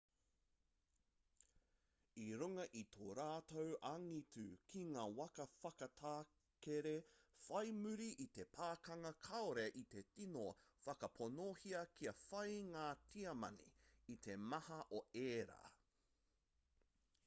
[2.21, 6.95] i runga i tō rātou angitu ki ngā waka whakatakere
[7.49, 10.47] whai muri i te pakanga kāore i te tino
[10.89, 13.71] whakaponohia kia whai ngā tiamani
[14.17, 15.63] i te maha o ērā